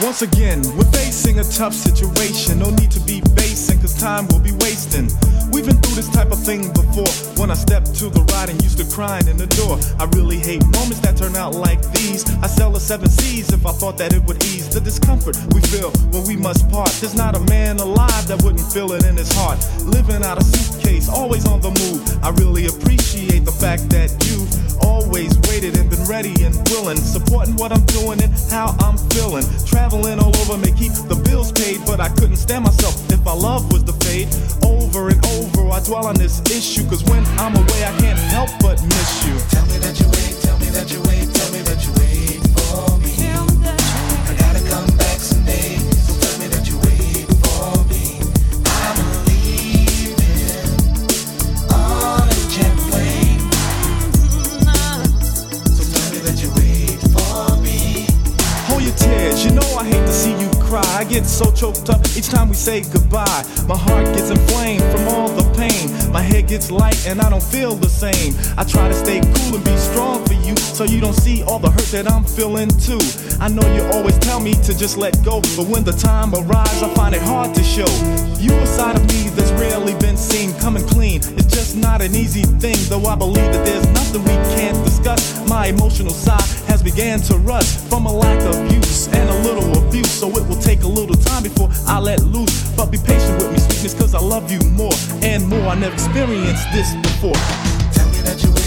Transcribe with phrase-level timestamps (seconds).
[0.00, 2.60] Once again, we're facing a tough situation.
[2.60, 5.10] No need to be basing, cause time will be wasting.
[5.50, 7.10] We've been through this type of thing before.
[7.34, 9.76] When I stepped to the ride and used to crying in the door.
[9.98, 12.22] I really hate moments that turn out like these.
[12.38, 15.60] I sell the seven seas if I thought that it would ease the discomfort we
[15.62, 16.90] feel when we must part.
[17.00, 19.58] There's not a man alive that wouldn't feel it in his heart.
[19.82, 22.02] Living out a suitcase, always on the move.
[22.22, 24.57] I really appreciate the fact that you've
[25.08, 29.44] always waited and been ready and willing, supporting what I'm doing and how I'm feeling.
[29.64, 33.32] Traveling all over may keep the bills paid, but I couldn't stand myself if my
[33.32, 34.28] love was the fade.
[34.64, 38.50] Over and over, I dwell on this issue, cause when I'm away, I can't help
[38.60, 39.34] but miss you.
[39.48, 42.37] Tell me that you wait, tell me that you wait, tell me that you wait
[59.44, 60.84] you know I hate to see you cry.
[60.98, 63.44] I get so choked up each time we say goodbye.
[63.68, 66.12] My heart gets inflamed from all the pain.
[66.12, 68.34] My head gets light and I don't feel the same.
[68.56, 71.58] I try to stay cool and be strong for you so you don't see all
[71.58, 73.00] the hurt that I'm feeling too.
[73.40, 76.82] I know you always tell me to just let go, but when the time arrives,
[76.82, 77.90] I find it hard to show.
[78.38, 81.20] You a side of me that's rarely been seen coming clean.
[81.38, 85.48] It's just not an easy thing, though I believe that there's nothing we can't discuss.
[85.48, 90.10] My emotional side began to rust from a lack of use and a little abuse,
[90.10, 92.70] so it will take a little time before I let loose.
[92.76, 95.68] But be patient with me, sweetness, cause I love you more and more.
[95.68, 97.36] I never experienced this before.
[97.92, 98.57] Tell me that you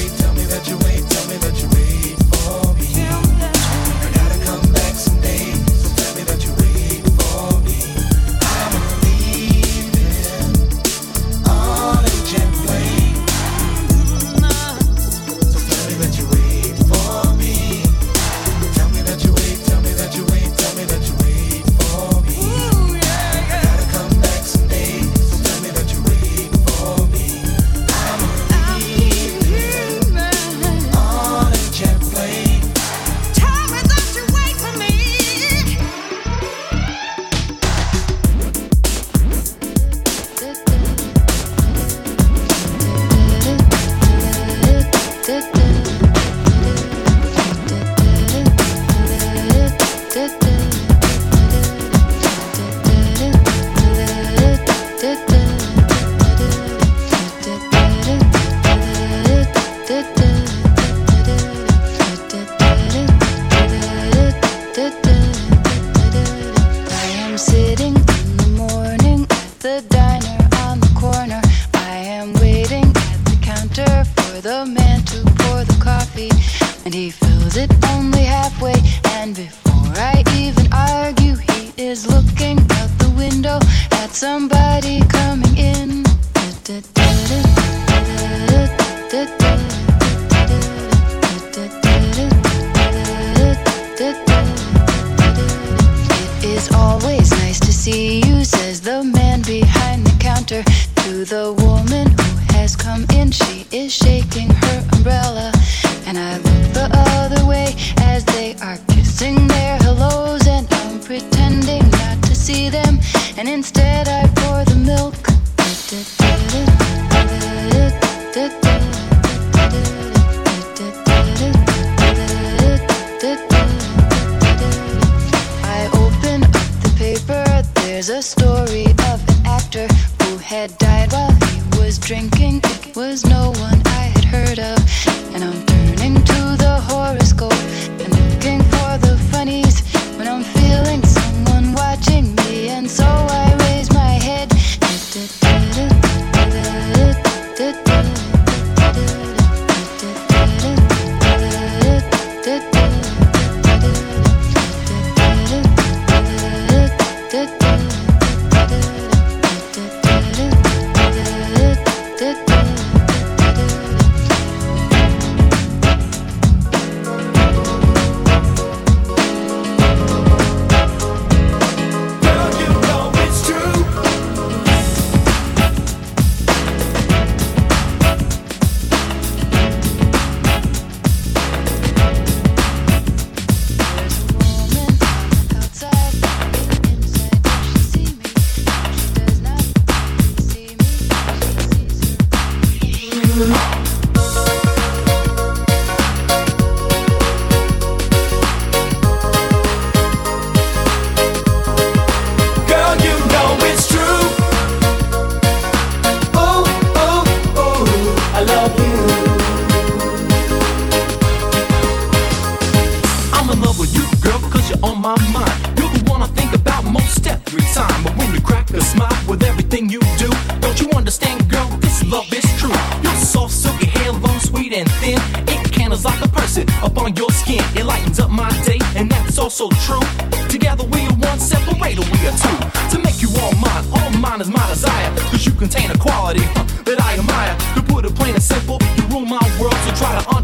[128.02, 129.88] There's a story of an actor
[130.24, 132.62] who had died while he was drinking.
[132.64, 133.80] It was no one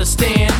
[0.08, 0.57] understand.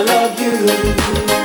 [0.00, 1.39] I love you.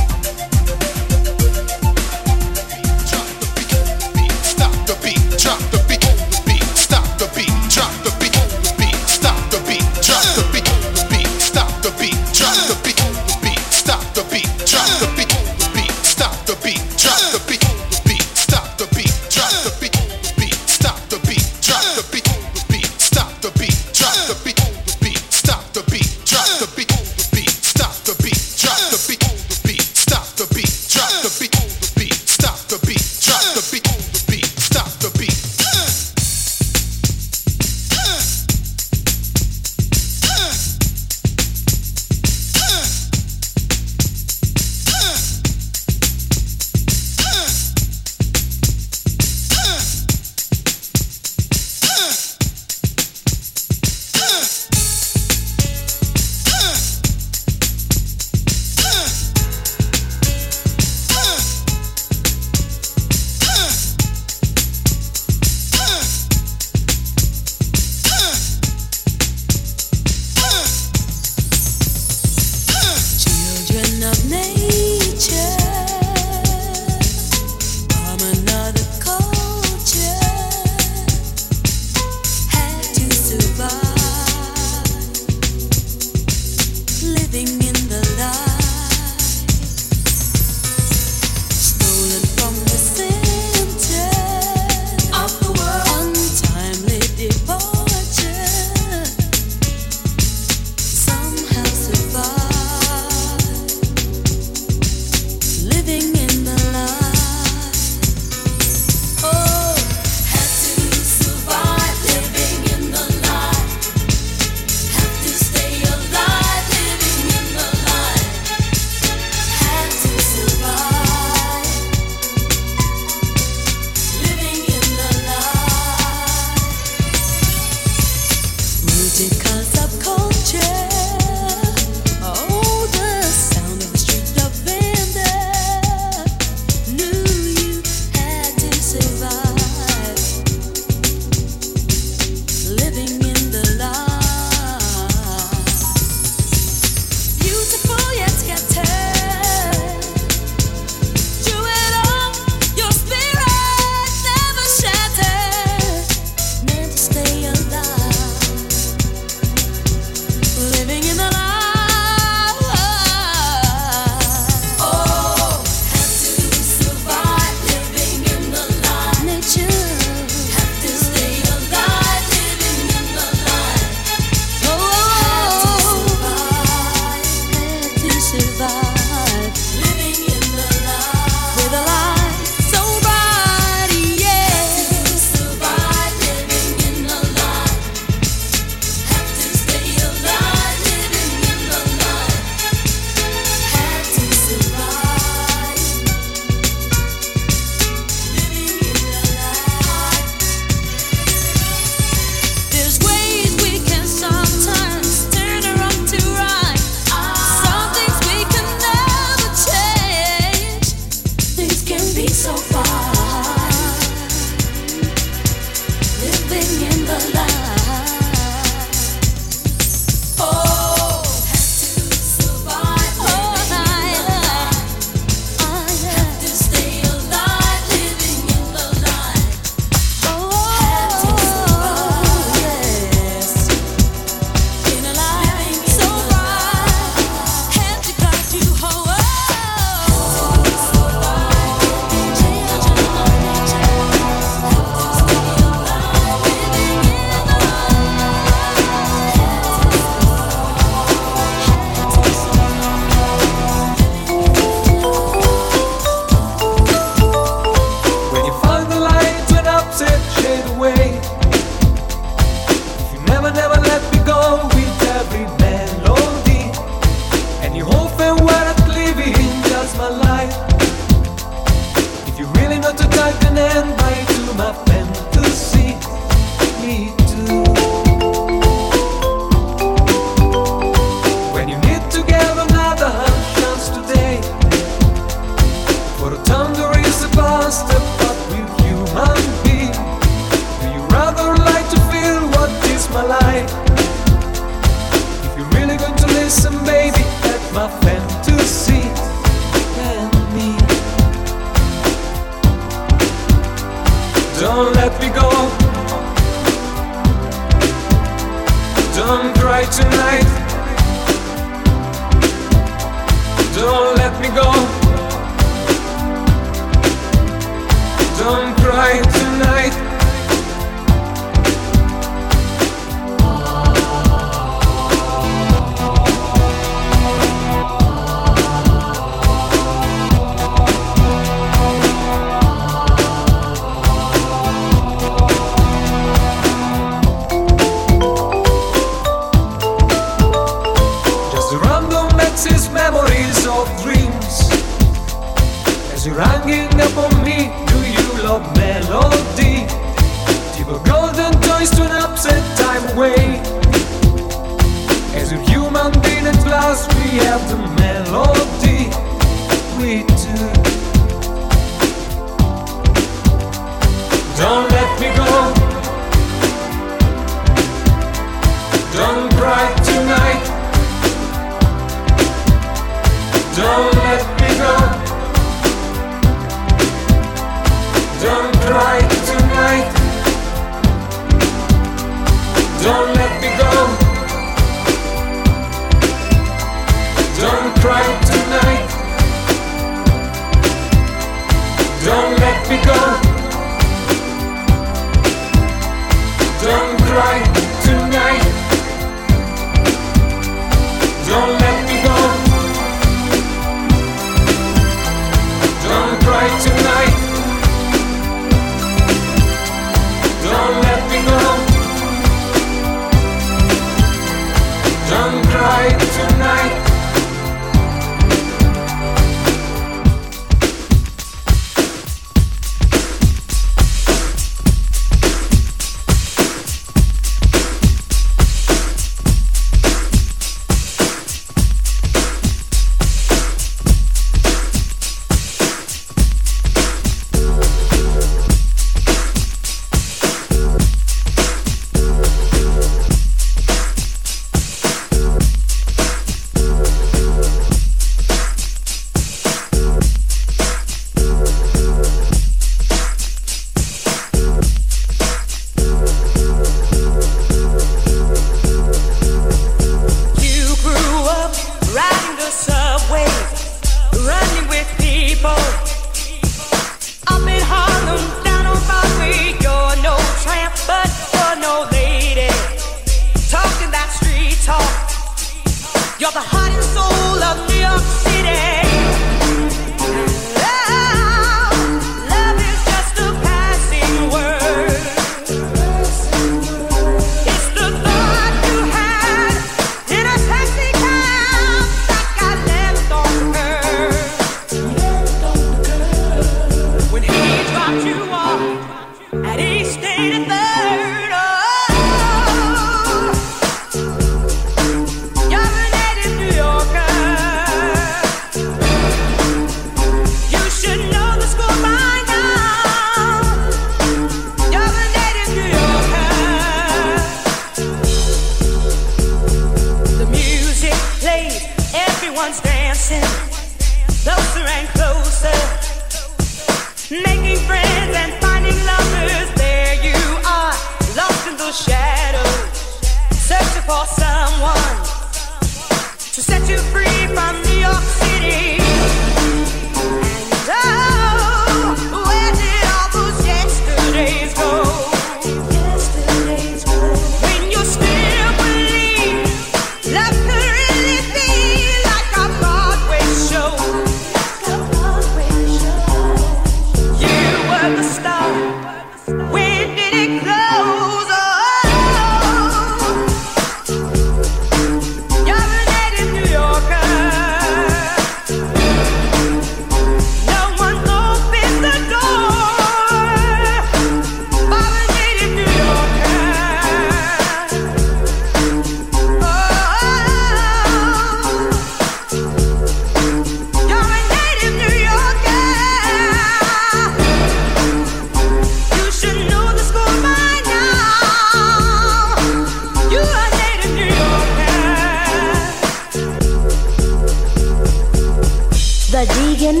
[599.36, 600.00] The Deegan,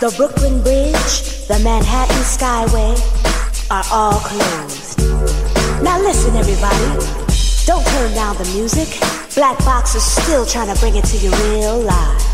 [0.00, 2.98] the Brooklyn Bridge, the Manhattan Skyway
[3.70, 4.98] are all closed.
[5.84, 6.84] Now listen, everybody.
[7.64, 8.88] Don't turn down the music.
[9.36, 12.30] Black Box is still trying to bring it to you real live.